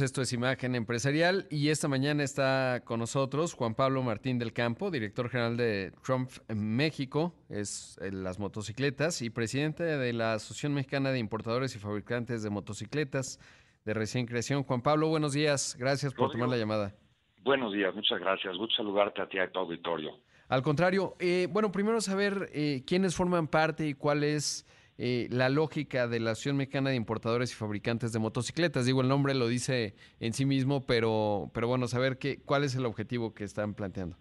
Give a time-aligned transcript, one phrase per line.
[0.00, 4.90] Esto es Imagen Empresarial y esta mañana está con nosotros Juan Pablo Martín del Campo,
[4.90, 11.10] director general de Trump en México, es las motocicletas y presidente de la Asociación Mexicana
[11.10, 13.38] de Importadores y Fabricantes de Motocicletas
[13.84, 14.62] de recién creación.
[14.62, 16.94] Juan Pablo, buenos días, gracias por tomar la llamada.
[17.42, 20.12] Buenos días, muchas gracias, gusto saludarte a ti y a tu auditorio.
[20.48, 24.66] Al contrario, eh, bueno, primero saber eh, quiénes forman parte y cuál es
[25.04, 28.86] eh, la lógica de la Asociación Mexicana de Importadores y Fabricantes de Motocicletas.
[28.86, 32.76] Digo, el nombre lo dice en sí mismo, pero, pero bueno, saber qué, cuál es
[32.76, 34.16] el objetivo que están planteando.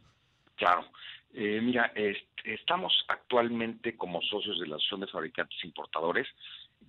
[0.55, 0.87] Claro.
[1.35, 1.93] Eh, mira,
[2.43, 6.27] estamos actualmente como socios de la Asociación de Fabricantes e Importadores,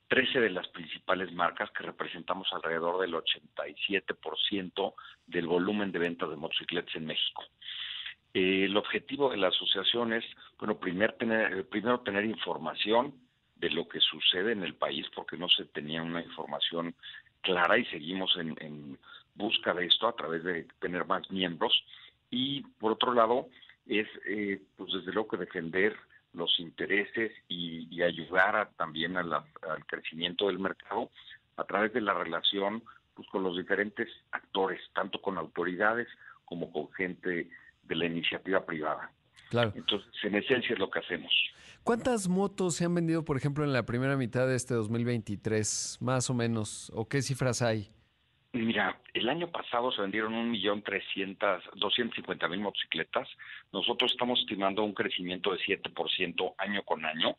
[0.08, 4.94] 13 de las principales marcas que representamos alrededor del 87%
[5.26, 7.42] del volumen de ventas de motocicletas en México.
[8.32, 10.24] Eh, el objetivo de la asociación es,
[10.58, 13.20] bueno, primero tener, primero tener información
[13.62, 16.96] de lo que sucede en el país porque no se tenía una información
[17.42, 18.98] clara y seguimos en,
[19.36, 21.72] busca de esto a través de tener más miembros.
[22.28, 23.48] Y por otro lado
[23.86, 25.96] es eh, pues desde luego que defender
[26.34, 29.44] los intereses y, ayudar también al
[29.86, 31.08] crecimiento del mercado
[31.56, 32.82] a través de la relación
[33.14, 36.08] pues con los diferentes actores tanto con autoridades
[36.44, 37.48] como con gente
[37.84, 39.12] de la iniciativa privada
[39.52, 41.32] claro entonces en esencia es lo que hacemos
[41.84, 46.30] ¿Cuántas motos se han vendido, por ejemplo, en la primera mitad de este 2023, más
[46.30, 46.92] o menos?
[46.94, 47.90] ¿O qué cifras hay?
[48.52, 53.28] Mira, el año pasado se vendieron un millón trescientas, doscientos cincuenta mil motocicletas.
[53.72, 57.36] Nosotros estamos estimando un crecimiento de 7% año con año.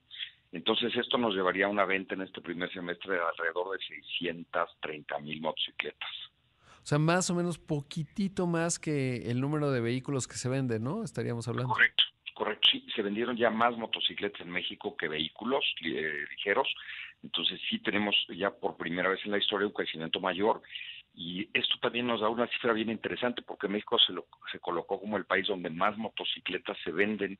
[0.52, 5.20] Entonces esto nos llevaría a una venta en este primer semestre de alrededor de 630
[5.20, 6.10] mil motocicletas.
[6.84, 10.84] O sea, más o menos poquitito más que el número de vehículos que se venden,
[10.84, 11.04] ¿no?
[11.04, 11.74] Estaríamos hablando.
[11.74, 12.04] Correcto.
[12.34, 16.68] Correcto, sí, se vendieron ya más motocicletas en México que vehículos eh, ligeros,
[17.22, 20.64] entonces sí tenemos ya por primera vez en la historia un crecimiento mayor
[21.14, 25.00] y esto también nos da una cifra bien interesante porque México se, lo, se colocó
[25.00, 27.34] como el país donde más motocicletas se venden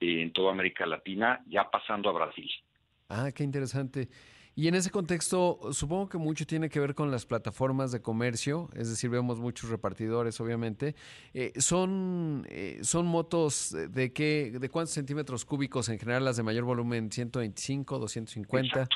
[0.00, 2.50] eh, en toda América Latina, ya pasando a Brasil.
[3.08, 4.08] Ah, qué interesante.
[4.58, 8.70] Y en ese contexto, supongo que mucho tiene que ver con las plataformas de comercio,
[8.74, 10.94] es decir, vemos muchos repartidores, obviamente.
[11.34, 16.42] Eh, son, eh, ¿Son motos de qué, de cuántos centímetros cúbicos en general las de
[16.42, 17.10] mayor volumen?
[17.10, 18.88] ¿125, 250?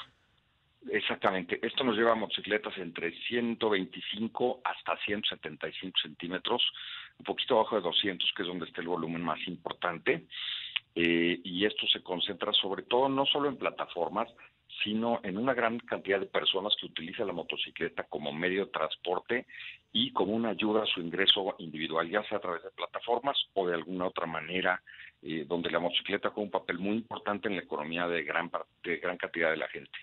[0.89, 1.61] Exactamente.
[1.61, 6.63] Esto nos lleva a motocicletas entre 125 hasta 175 centímetros,
[7.19, 10.27] un poquito abajo de 200, que es donde está el volumen más importante.
[10.95, 14.29] Eh, y esto se concentra sobre todo no solo en plataformas,
[14.83, 19.47] sino en una gran cantidad de personas que utilizan la motocicleta como medio de transporte
[19.93, 23.67] y como una ayuda a su ingreso individual, ya sea a través de plataformas o
[23.67, 24.83] de alguna otra manera,
[25.23, 28.51] eh, donde la motocicleta juega un papel muy importante en la economía de gran,
[28.85, 29.99] de gran cantidad de la gente.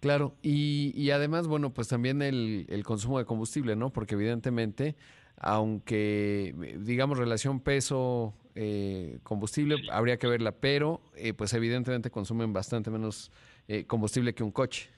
[0.00, 3.90] Claro, y, y además, bueno, pues también el, el consumo de combustible, ¿no?
[3.90, 4.96] Porque evidentemente,
[5.36, 12.90] aunque digamos relación peso eh, combustible, habría que verla, pero eh, pues evidentemente consumen bastante
[12.90, 13.30] menos
[13.70, 14.90] eh, combustible que un coche.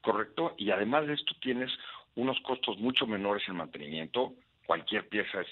[0.00, 1.70] Correcto, y además de esto tienes
[2.14, 4.32] unos costos mucho menores en mantenimiento.
[4.64, 5.48] Cualquier pieza es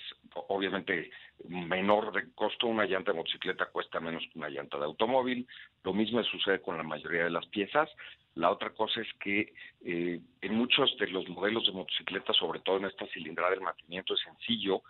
[0.49, 1.11] obviamente
[1.47, 2.67] menor de costo.
[2.67, 5.47] Una llanta de motocicleta cuesta menos que una llanta de automóvil.
[5.85, 7.91] Lo mismo sucede con la mayoría de las piezas.
[8.35, 9.53] La otra cosa es que
[9.85, 14.15] eh, en muchos de los modelos de motocicletas, sobre todo en esta cilindrada, el mantenimiento
[14.15, 14.83] es sencillo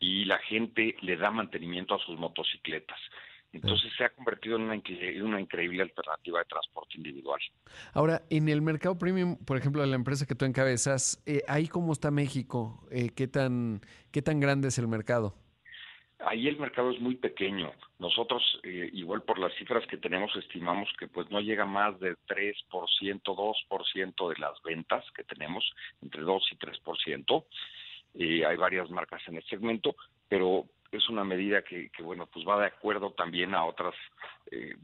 [0.00, 2.98] y la gente le da mantenimiento a sus motocicletas.
[3.52, 7.40] Entonces se ha convertido en una, increíble alternativa de transporte individual.
[7.92, 11.68] Ahora, en el mercado premium, por ejemplo, de la empresa que tú encabezas, eh, ¿ahí
[11.68, 12.86] cómo está México?
[12.90, 15.34] Eh, ¿qué, tan, ¿Qué tan grande es el mercado?
[16.24, 17.72] Ahí el mercado es muy pequeño.
[17.98, 22.16] Nosotros, eh, igual por las cifras que tenemos, estimamos que pues no llega más de
[22.28, 22.54] 3%,
[23.22, 25.64] 2% de las ventas que tenemos,
[26.00, 27.44] entre 2 y 3%.
[28.14, 29.96] Eh, hay varias marcas en el segmento,
[30.28, 33.94] pero es una medida que, bueno, pues va de acuerdo también a otras
[34.50, 34.76] eh,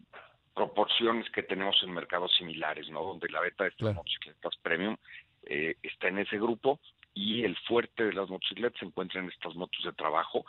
[0.54, 3.04] proporciones que tenemos en mercados similares, ¿no?
[3.04, 4.96] Donde la venta de estas motocicletas premium
[5.44, 6.80] eh, está en ese grupo
[7.14, 10.46] y el fuerte de las motocicletas se encuentra en estas motos de trabajo.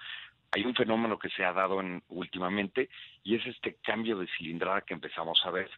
[0.52, 2.90] Hay un fenómeno que se ha dado en, últimamente
[3.24, 5.70] y es este cambio de cilindrada que empezamos a ver.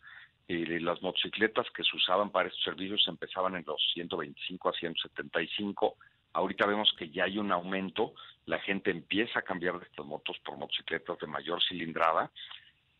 [0.48, 5.98] Eh, las motocicletas que se usaban para estos servicios empezaban en los 125 a 175
[6.34, 8.14] Ahorita vemos que ya hay un aumento,
[8.46, 12.32] la gente empieza a cambiar de estas motos por motocicletas de mayor cilindrada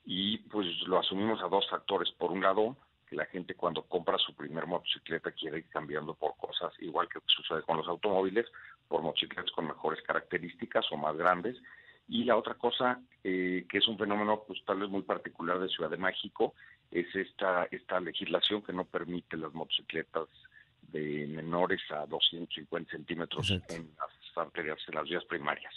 [0.06, 2.12] y pues lo asumimos a dos factores.
[2.12, 2.76] Por un lado,
[3.08, 7.20] que la gente cuando compra su primer motocicleta quiere ir cambiando por cosas, igual que
[7.26, 8.46] sucede con los automóviles,
[8.88, 11.58] por motocicletas con mejores características o más grandes.
[12.08, 15.70] Y la otra cosa, eh, que es un fenómeno pues tal vez muy particular de
[15.70, 16.54] Ciudad de México,
[16.90, 20.28] es esta, esta legislación que no permite las motocicletas
[20.82, 23.62] de menores a 250 centímetros en
[23.98, 25.74] las arterias, en las vías primarias.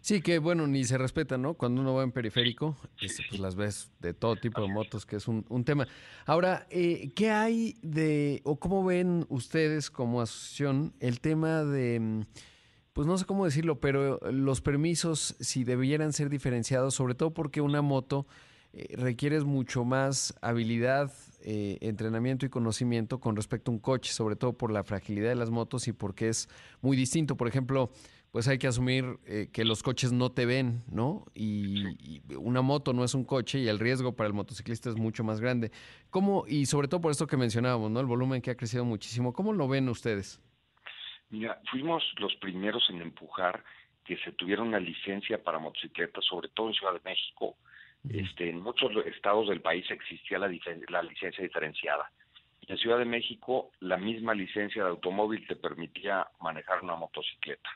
[0.00, 1.54] Sí, que bueno, ni se respeta, ¿no?
[1.54, 5.16] Cuando uno va en periférico, este, pues las ves de todo tipo de motos, que
[5.16, 5.88] es un, tema.
[6.24, 12.22] Ahora, eh, ¿qué hay de, o cómo ven ustedes como asociación el tema de, mm,
[12.92, 17.60] pues no sé cómo decirlo, pero los permisos, si debieran ser diferenciados, sobre todo porque
[17.60, 18.26] una moto
[18.72, 24.36] eh, requiere mucho más habilidad, eh, entrenamiento y conocimiento con respecto a un coche, sobre
[24.36, 26.48] todo por la fragilidad de las motos y porque es
[26.80, 27.36] muy distinto.
[27.36, 27.90] Por ejemplo,
[28.32, 31.24] pues hay que asumir eh, que los coches no te ven, ¿no?
[31.34, 35.24] Y, una moto no es un coche y el riesgo para el motociclista es mucho
[35.24, 35.70] más grande.
[36.10, 38.00] ¿Cómo, y sobre todo por esto que mencionábamos, ¿no?
[38.00, 40.42] El volumen que ha crecido muchísimo, ¿cómo lo ven ustedes?
[41.30, 43.62] Mira, fuimos los primeros en empujar
[44.04, 47.56] que se tuviera una licencia para motocicletas, sobre todo en Ciudad de México.
[48.08, 52.10] Este, en muchos estados del país existía la, licencia diferenciada.
[52.66, 57.70] En Ciudad de México, la misma licencia de automóvil te permitía manejar una motocicleta.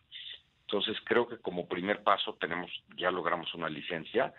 [0.67, 4.33] Entonces creo que como primer paso tenemos, ya logramos una licencia.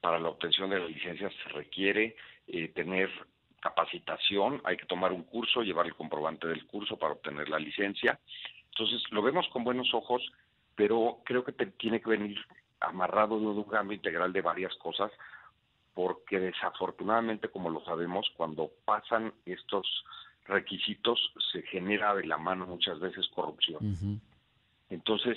[0.00, 3.10] Para la obtención de la licencia se requiere eh, tener
[3.60, 8.18] capacitación, hay que tomar un curso, llevar el comprobante del curso para obtener la licencia.
[8.70, 10.22] Entonces lo vemos con buenos ojos,
[10.74, 12.38] pero creo que tiene que venir
[12.80, 15.10] amarrado de un cambio integral de varias cosas,
[15.94, 20.04] porque desafortunadamente, como lo sabemos, cuando pasan estos
[20.46, 21.18] requisitos
[21.52, 24.20] se genera de la mano muchas veces corrupción.
[24.88, 25.36] Entonces,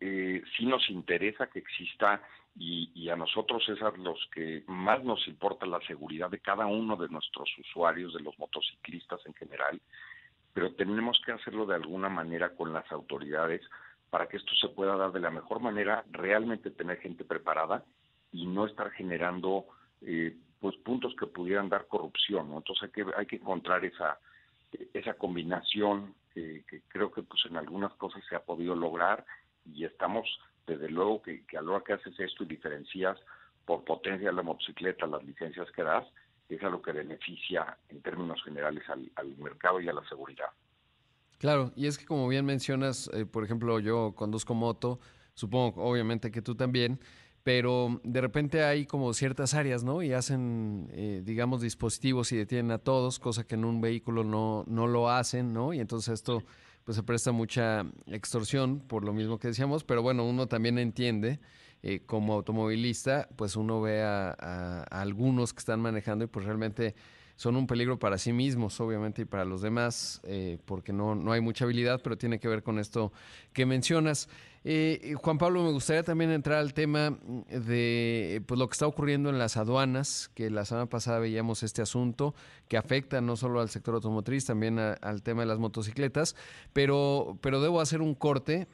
[0.00, 2.22] eh, sí nos interesa que exista
[2.56, 6.96] y, a nosotros es a los que más nos importa la seguridad de cada uno
[6.96, 9.80] de nuestros usuarios, de los motociclistas en general,
[10.52, 13.62] pero tenemos que hacerlo de alguna manera con las autoridades
[14.10, 17.84] para que esto se pueda dar de la mejor manera, realmente tener gente preparada
[18.32, 19.66] y no estar generando
[20.02, 22.52] eh, pues puntos que pudieran dar corrupción.
[22.52, 24.18] Entonces hay que, hay que encontrar esa,
[24.92, 29.26] esa combinación que creo que pues en algunas cosas se ha podido lograr
[29.66, 30.26] y estamos,
[30.66, 33.18] desde luego, que, a lo que haces esto y diferencias
[33.64, 36.06] por potencia de la motocicleta las licencias que das,
[36.48, 40.48] es a lo que beneficia en términos generales al, mercado y a la seguridad.
[41.40, 45.00] Claro, y es que como bien mencionas, eh, por ejemplo, yo conduzco moto,
[45.32, 47.00] supongo obviamente que tú también,
[47.42, 50.02] pero de repente hay como ciertas áreas, ¿no?
[50.02, 54.64] Y hacen, eh, digamos, dispositivos y detienen a todos, cosa que en un vehículo no,
[54.66, 55.72] no lo hacen, ¿no?
[55.72, 56.42] Y entonces esto
[56.84, 61.40] pues se presta mucha extorsión por lo mismo que decíamos, pero bueno, uno también entiende
[61.82, 66.94] eh, como automovilista, pues uno ve a, algunos que están manejando y pues realmente
[67.40, 71.32] son un peligro para sí mismos, obviamente, y para los demás, eh, porque no, no
[71.32, 73.14] hay mucha habilidad, pero tiene que ver con esto
[73.54, 74.28] que mencionas.
[74.62, 79.30] Eh, Juan Pablo, me gustaría también entrar al tema de pues, lo que está ocurriendo
[79.30, 82.34] en las aduanas, que la semana pasada veíamos este asunto
[82.68, 86.36] que afecta no solo al sector automotriz, también al tema de las motocicletas,
[86.74, 88.68] pero, pero debo hacer un corte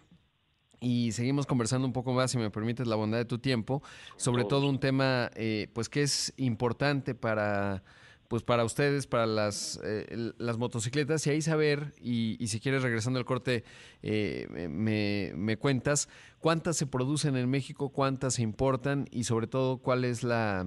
[0.81, 3.81] y seguimos conversando un poco más, si me permites la bondad de tu tiempo,
[4.17, 7.85] sobre todo un tema eh, pues que es importante para
[8.29, 12.83] pues para ustedes, para las, eh, las motocicletas, y ahí saber, y, y si quieres
[12.83, 13.65] regresando al corte,
[14.03, 16.09] eh, me, me, cuentas
[16.41, 20.67] cuántas se producen en México, cuántas se importan y sobre todo cuál es la,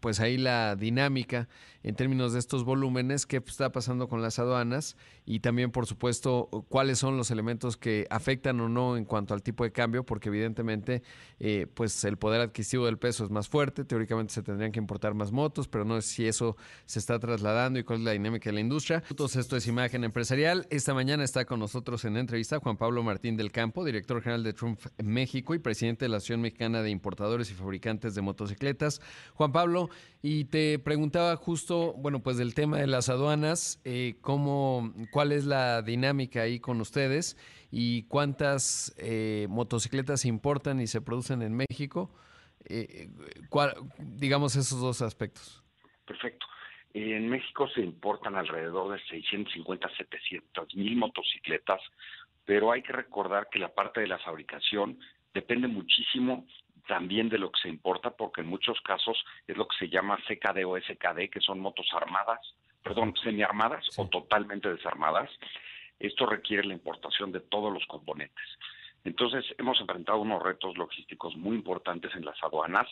[0.00, 1.48] pues ahí la dinámica
[1.82, 6.48] en términos de estos volúmenes, qué está pasando con las aduanas y también, por supuesto,
[6.68, 10.28] cuáles son los elementos que afectan o no en cuanto al tipo de cambio, porque
[10.28, 11.02] evidentemente,
[11.38, 15.14] eh, pues el poder adquisitivo del peso es más fuerte, teóricamente se tendrían que importar
[15.14, 18.50] más motos, pero no sé si eso se está trasladando y cuál es la dinámica
[18.50, 19.02] de la industria.
[19.10, 20.66] Entonces, esto es Imagen Empresarial.
[20.70, 24.52] Esta mañana está con nosotros en entrevista Juan Pablo Martín del Campo, director general de
[24.52, 29.00] Trump México y presidente de la Asociación Mexicana de Importadores y Fabricantes de Motocicletas.
[29.34, 29.88] Juan Pablo,
[30.22, 35.44] y te preguntaba justo, bueno, pues del tema de las aduanas, eh, cómo, cuál es
[35.44, 37.36] la dinámica ahí con ustedes
[37.70, 42.14] y cuántas eh, motocicletas importan y se producen en México.
[42.68, 43.08] Eh,
[43.98, 45.62] digamos esos dos aspectos.
[46.04, 46.46] Perfecto.
[46.94, 51.80] En México se importan alrededor de 650, 700 mil motocicletas,
[52.48, 54.98] pero hay que recordar que la parte de la fabricación
[55.34, 56.46] depende muchísimo
[56.86, 60.16] también de lo que se importa, porque en muchos casos es lo que se llama
[60.26, 62.40] CKD o SKD, que son motos armadas,
[62.82, 65.28] perdón, semiarmadas o totalmente desarmadas.
[65.98, 68.46] Esto requiere la importación de todos los componentes.
[69.04, 72.88] Entonces, hemos enfrentado unos retos logísticos muy importantes en las aduanas.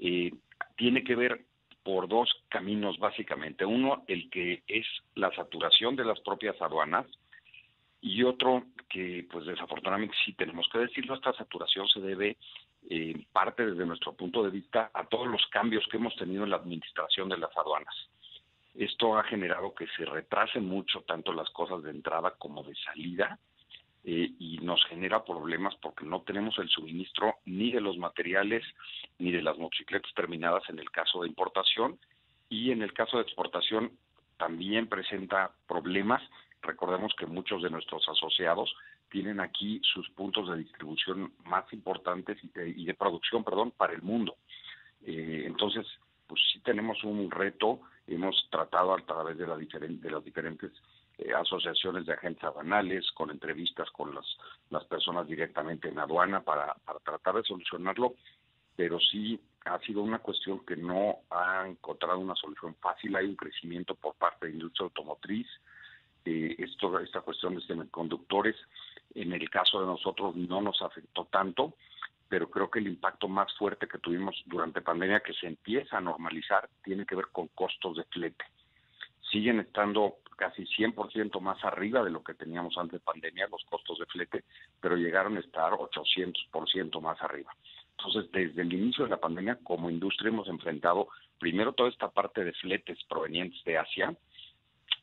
[0.00, 0.32] Eh,
[0.76, 1.44] tiene que ver
[1.82, 3.66] por dos caminos básicamente.
[3.66, 7.04] Uno, el que es la saturación de las propias aduanas,
[8.00, 12.36] y otro que pues desafortunadamente sí tenemos que decirlo, esta saturación se debe
[12.88, 16.50] en parte desde nuestro punto de vista a todos los cambios que hemos tenido en
[16.50, 17.94] la administración de las aduanas.
[18.74, 23.38] Esto ha generado que se retrasen mucho tanto las cosas de entrada como de salida
[24.04, 28.62] eh, y nos genera problemas porque no tenemos el suministro ni de los materiales
[29.18, 31.98] ni de las motocicletas terminadas en el caso de importación
[32.48, 33.92] y en el caso de exportación
[34.36, 36.22] también presenta problemas.
[36.66, 38.74] Recordemos que muchos de nuestros asociados
[39.08, 44.36] tienen aquí sus puntos de distribución más importantes y de, producción, perdón, para el mundo.
[45.04, 45.86] Eh, entonces,
[46.26, 50.72] pues sí tenemos un reto, hemos tratado a través de, la las diferentes
[51.18, 54.26] eh, asociaciones de agentes aduanales, con entrevistas con las,
[54.70, 58.14] las personas directamente en aduana para, para tratar de solucionarlo,
[58.74, 63.14] pero sí ha sido una cuestión que no ha encontrado una solución fácil.
[63.14, 65.46] Hay un crecimiento por parte de la industria automotriz.
[66.26, 68.56] Eh, esto, esta cuestión de semiconductores,
[69.14, 71.74] en el caso de nosotros no nos afectó tanto,
[72.28, 76.00] pero creo que el impacto más fuerte que tuvimos durante pandemia, que se empieza a
[76.00, 78.44] normalizar, tiene que ver con costos de flete.
[79.30, 84.00] Siguen estando casi 100% más arriba de lo que teníamos antes de pandemia los costos
[84.00, 84.44] de flete,
[84.80, 87.54] pero llegaron a estar 800% más arriba.
[87.98, 92.42] Entonces, desde el inicio de la pandemia, como industria hemos enfrentado primero toda esta parte
[92.42, 94.16] de fletes provenientes de Asia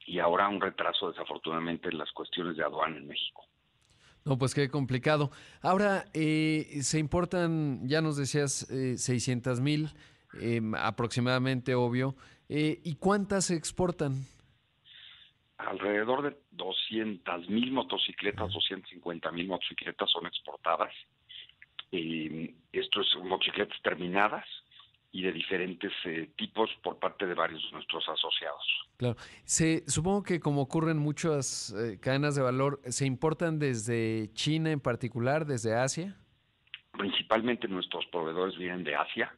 [0.05, 3.45] y ahora un retraso desafortunadamente en las cuestiones de aduana en México.
[4.25, 5.31] No, pues qué complicado.
[5.61, 9.89] Ahora, eh, se importan, ya nos decías, eh, 600 mil
[10.39, 12.15] em, aproximadamente, obvio.
[12.47, 14.25] Eh, ¿Y cuántas se exportan?
[15.57, 20.93] Alrededor de 200 mil motocicletas, 250 mil motocicletas son exportadas
[21.95, 24.45] eh, esto es motocicletas terminadas
[25.13, 28.63] y de diferentes eh, tipos por parte de varios de nuestros asociados.
[28.97, 29.15] Claro.
[29.45, 34.79] Se, supongo que como ocurren muchas eh, cadenas de valor, ¿se importan desde China en
[34.79, 36.17] particular, desde Asia?
[36.93, 39.31] Principalmente nuestros proveedores vienen de Asia,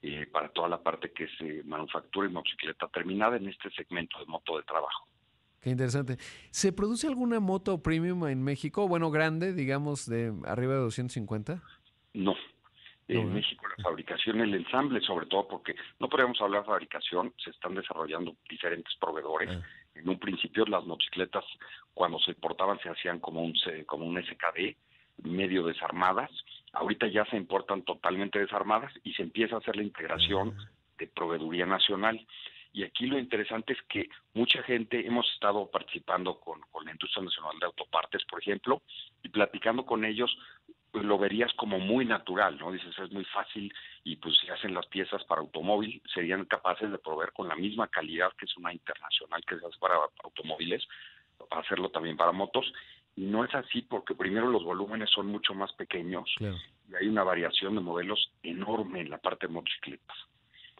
[0.00, 4.24] eh, para toda la parte que es manufactura y motocicleta terminada en este segmento de
[4.24, 5.06] moto de trabajo.
[5.60, 6.16] Qué interesante.
[6.50, 8.88] ¿Se produce alguna moto premium en México?
[8.88, 11.62] Bueno, grande, digamos, de arriba de 250?
[12.14, 12.34] No.
[13.18, 17.50] En México la fabricación, el ensamble sobre todo, porque no podríamos hablar de fabricación, se
[17.50, 19.50] están desarrollando diferentes proveedores.
[19.50, 19.62] Ah.
[19.94, 21.44] En un principio las motocicletas
[21.92, 23.54] cuando se importaban se hacían como un,
[23.86, 24.76] como un SKD,
[25.24, 26.30] medio desarmadas.
[26.72, 30.70] Ahorita ya se importan totalmente desarmadas y se empieza a hacer la integración ah.
[30.98, 32.24] de proveeduría nacional.
[32.72, 37.24] Y aquí lo interesante es que mucha gente hemos estado participando con, con la industria
[37.24, 38.82] nacional de autopartes, por ejemplo,
[39.24, 40.30] y platicando con ellos
[40.90, 42.72] pues lo verías como muy natural, ¿no?
[42.72, 43.72] Dices, es muy fácil
[44.04, 47.88] y pues si hacen las piezas para automóvil, serían capaces de proveer con la misma
[47.88, 50.86] calidad que es una internacional que se hace para automóviles,
[51.50, 52.72] hacerlo también para motos.
[53.16, 57.24] Y no es así porque primero los volúmenes son mucho más pequeños y hay una
[57.24, 60.16] variación de modelos enorme en la parte de motocicletas.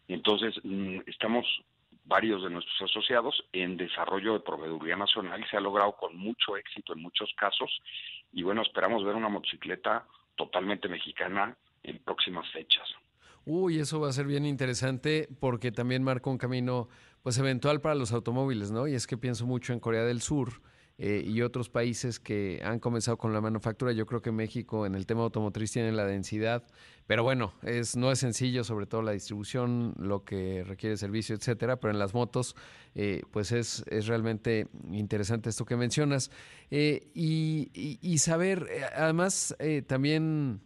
[0.08, 1.46] Entonces, mm, estamos
[2.04, 6.92] varios de nuestros asociados en desarrollo de proveeduría nacional, se ha logrado con mucho éxito
[6.92, 7.70] en muchos casos
[8.32, 12.88] y bueno, esperamos ver una motocicleta totalmente mexicana en próximas fechas.
[13.46, 16.88] Uy, eso va a ser bien interesante porque también marca un camino
[17.22, 18.86] pues eventual para los automóviles, ¿no?
[18.86, 20.62] Y es que pienso mucho en Corea del Sur,
[21.02, 23.90] eh, y otros países que han comenzado con la manufactura.
[23.92, 26.62] Yo creo que México en el tema automotriz tiene la densidad,
[27.06, 31.80] pero bueno, es, no es sencillo, sobre todo la distribución, lo que requiere servicio, etcétera.
[31.80, 32.54] Pero en las motos,
[32.94, 36.30] eh, pues es, es realmente interesante esto que mencionas.
[36.70, 37.70] Eh, y,
[38.02, 40.60] y, saber, además, también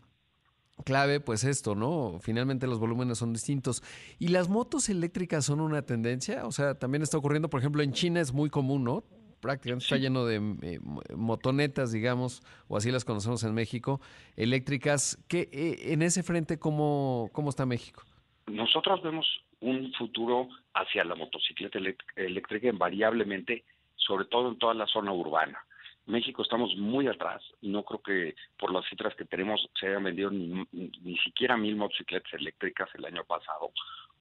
[0.84, 2.18] clave, pues esto, ¿no?
[2.20, 3.84] Finalmente los volúmenes son distintos.
[4.18, 6.44] ¿Y las motos eléctricas son una tendencia?
[6.44, 9.04] O sea, también está ocurriendo, por ejemplo, en China es muy común, ¿no?
[9.44, 10.80] Prácticamente está lleno de eh,
[11.14, 14.00] motonetas, digamos, o así las conocemos en México,
[14.36, 15.22] eléctricas.
[15.28, 18.02] ¿Qué, eh, en ese frente, ¿cómo, ¿cómo está México?
[18.46, 19.26] Nosotros vemos
[19.60, 21.78] un futuro hacia la motocicleta
[22.16, 23.64] eléctrica invariablemente,
[23.96, 25.58] sobre todo en toda la zona urbana.
[26.06, 30.04] México estamos muy atrás y no creo que por las cifras que tenemos se hayan
[30.04, 33.72] vendido ni, ni siquiera mil motocicletas eléctricas el año pasado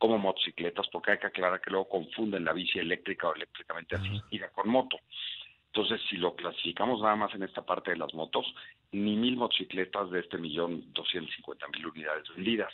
[0.03, 4.49] como motocicletas, porque hay que aclarar que luego confunden la bici eléctrica o eléctricamente asistida
[4.49, 4.99] con moto.
[5.67, 8.45] Entonces, si lo clasificamos nada más en esta parte de las motos,
[8.91, 12.73] ni mil motocicletas de este millón doscientos cincuenta mil unidades vendidas.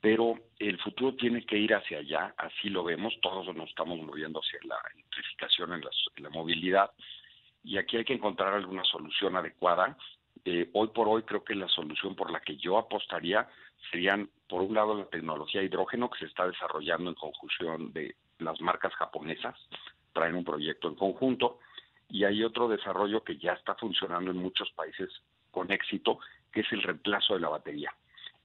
[0.00, 4.40] Pero el futuro tiene que ir hacia allá, así lo vemos, todos nos estamos moviendo
[4.40, 5.82] hacia la electrificación en,
[6.16, 6.90] en la movilidad
[7.62, 9.98] y aquí hay que encontrar alguna solución adecuada.
[10.46, 13.46] Eh, hoy por hoy creo que la solución por la que yo apostaría
[13.90, 18.60] serían, por un lado, la tecnología hidrógeno que se está desarrollando en conjunción de las
[18.60, 19.56] marcas japonesas,
[20.12, 21.58] traen un proyecto en conjunto,
[22.08, 25.08] y hay otro desarrollo que ya está funcionando en muchos países
[25.50, 26.18] con éxito,
[26.52, 27.94] que es el reemplazo de la batería.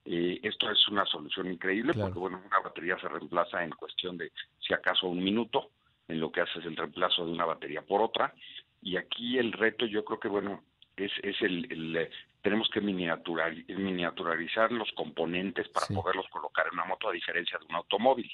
[0.04, 4.32] Eh, esto es una solución increíble porque, bueno, una batería se reemplaza en cuestión de,
[4.58, 5.70] si acaso, un minuto,
[6.08, 8.32] en lo que hace es el reemplazo de una batería por otra.
[8.80, 10.64] Y aquí el reto yo creo que, bueno,
[10.96, 12.08] es, es el,
[12.42, 17.76] tenemos que miniaturizar los componentes para poderlos colocar en una moto a diferencia de un
[17.76, 18.30] automóvil.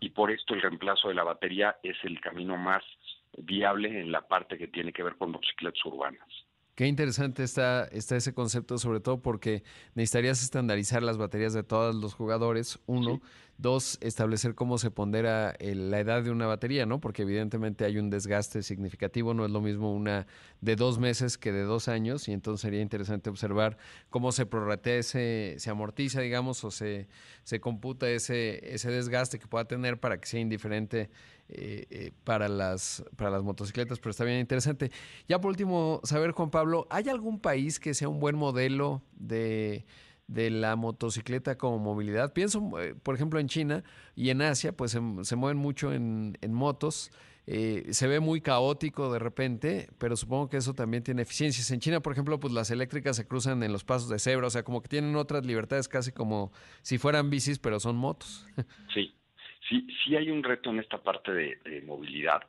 [0.00, 2.82] Y por esto el reemplazo de la batería es el camino más
[3.36, 6.26] viable en la parte que tiene que ver con motocicletas urbanas.
[6.74, 9.62] Qué interesante está, está ese concepto, sobre todo porque
[9.94, 13.20] necesitarías estandarizar las baterías de todos los jugadores, uno.
[13.60, 17.00] Dos, establecer cómo se pondera la edad de una batería, ¿no?
[17.00, 20.28] Porque evidentemente hay un desgaste significativo, no es lo mismo una
[20.60, 23.76] de dos meses que de dos años, y entonces sería interesante observar
[24.10, 27.08] cómo se prorratea ese, se amortiza, digamos, o se,
[27.42, 31.10] se computa ese, ese desgaste que pueda tener para que sea indiferente
[31.48, 34.92] eh, eh, para, las, para las motocicletas, pero está bien interesante.
[35.26, 39.84] Ya por último, saber, Juan Pablo, ¿hay algún país que sea un buen modelo de,
[40.28, 42.32] la motocicleta como movilidad?
[42.32, 43.82] Pienso, eh, por ejemplo, en China
[44.14, 47.10] y en Asia, pues se, mueven mucho en, motos.
[47.46, 51.70] se ve muy caótico de repente, pero supongo que eso también tiene eficiencias.
[51.70, 54.50] En China, por ejemplo, pues las eléctricas se cruzan en los pasos de cebra, o
[54.50, 58.46] sea, como que tienen otras libertades casi como si fueran bicis, pero son motos.
[58.94, 59.14] Sí,
[59.68, 62.42] sí, sí hay un reto en esta parte de, movilidad,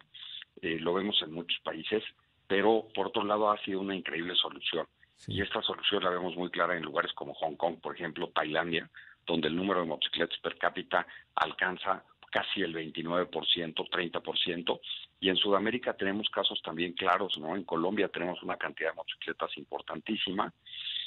[0.62, 2.03] eh, lo vemos en muchos países,
[2.48, 4.86] pero por otro lado ha sido una increíble solución.
[5.27, 8.89] Y esta solución la vemos muy clara en lugares como Hong Kong, por ejemplo, Tailandia,
[9.25, 14.79] donde el número de motocicletas per cápita alcanza casi el 29%, 30%,
[15.19, 17.55] y en Sudamérica tenemos casos también claros, ¿no?
[17.55, 20.53] En Colombia tenemos una cantidad de motocicletas importantísima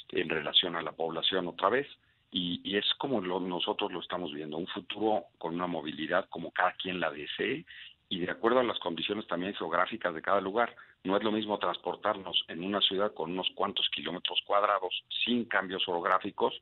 [0.09, 1.87] en relación a la población otra vez,
[2.33, 6.99] y, es como nosotros lo estamos viendo, un futuro con una movilidad como cada quien
[6.99, 7.63] la desee
[8.09, 10.75] y de acuerdo a las condiciones también geográficas de cada lugar.
[11.03, 15.87] No es lo mismo transportarnos en una ciudad con unos cuantos kilómetros cuadrados sin cambios
[15.87, 16.53] orográficos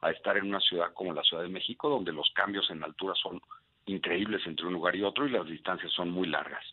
[0.00, 3.14] a estar en una ciudad como la Ciudad de México, donde los cambios en altura
[3.14, 3.40] son
[3.86, 6.64] increíbles entre un lugar y otro y las distancias son muy largas.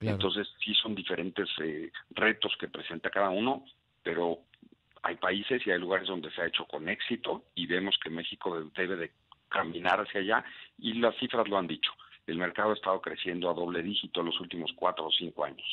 [0.00, 3.64] Entonces sí son diferentes eh, retos que presenta cada uno,
[4.02, 4.38] pero
[5.02, 8.62] hay países y hay lugares donde se ha hecho con éxito y vemos que México
[8.76, 9.12] debe de
[9.48, 10.44] caminar hacia allá
[10.78, 11.90] y las cifras lo han dicho.
[12.26, 15.66] El mercado ha estado creciendo a doble dígito en los últimos cuatro o cinco años.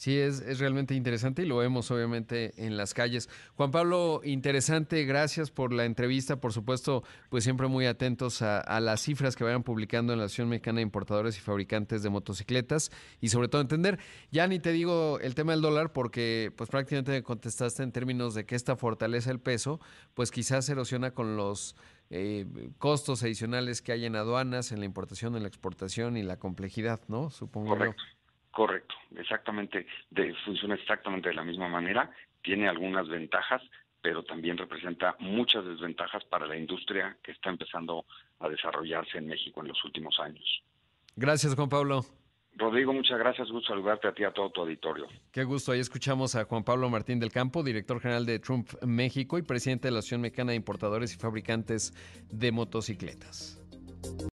[0.00, 3.28] Sí, es, es, realmente interesante y lo vemos obviamente en las calles.
[3.56, 6.40] Juan Pablo, interesante, gracias por la entrevista.
[6.40, 10.48] Por supuesto, pues siempre muy atentos a, las cifras que vayan publicando en la Asociación
[10.48, 13.98] Mexicana de Importadores y Fabricantes de Motocicletas y sobre todo entender,
[14.30, 18.46] ya ni te digo el tema del dólar porque pues prácticamente contestaste en términos de
[18.46, 19.80] que esta fortaleza el peso,
[20.14, 21.76] pues quizás erosiona con los
[22.08, 22.46] eh,
[22.78, 27.02] costos adicionales que hay en aduanas, en la importación, en la exportación y la complejidad,
[27.08, 27.28] ¿no?
[27.28, 28.02] Supongo Correcto.
[28.50, 29.86] Correcto, exactamente,
[30.44, 32.10] funciona exactamente de la misma manera,
[32.42, 33.62] tiene algunas ventajas,
[34.02, 38.06] pero también representa muchas desventajas para la industria que está empezando
[38.40, 40.62] a desarrollarse en México en los últimos años.
[41.16, 42.04] Gracias, Juan Pablo.
[42.56, 43.50] Rodrigo, muchas gracias.
[43.50, 45.06] Gusto saludarte a ti y a todo tu auditorio.
[45.30, 45.72] Qué gusto.
[45.72, 49.88] Ahí escuchamos a Juan Pablo Martín del Campo, director general de Trump México y presidente
[49.88, 51.92] de la Asociación Mexicana de Importadores y Fabricantes
[52.30, 53.60] de Motocicletas.